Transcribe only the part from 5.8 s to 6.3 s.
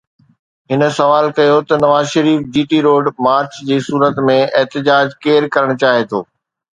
چاهي ٿو؟